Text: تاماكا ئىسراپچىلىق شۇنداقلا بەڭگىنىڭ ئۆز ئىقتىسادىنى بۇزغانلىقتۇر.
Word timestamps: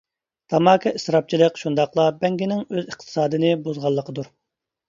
تاماكا 0.53 0.93
ئىسراپچىلىق 0.99 1.59
شۇنداقلا 1.63 2.07
بەڭگىنىڭ 2.23 2.65
ئۆز 2.73 2.89
ئىقتىسادىنى 2.93 3.53
بۇزغانلىقتۇر. 3.69 4.33